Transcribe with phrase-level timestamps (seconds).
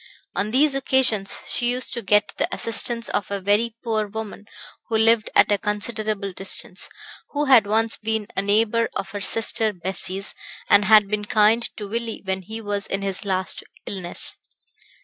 [0.35, 4.47] On these occasions she used to get the assistance of a very poor woman
[4.87, 6.89] who lived at a considerable distance,
[7.33, 10.33] who had once been a neighbour of her sister Bessie's,
[10.67, 14.37] and had been kind to Willie when he was in his last illness.